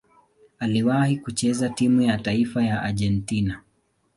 [0.59, 3.61] Aliwahi kucheza timu ya taifa ya Argentina.